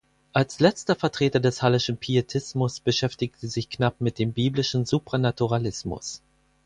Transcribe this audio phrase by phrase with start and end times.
[0.33, 6.23] Als letzter Vertreter des Hallischen Pietismus, beschäftigte sich Knapp mit dem biblischen Supranaturalismus.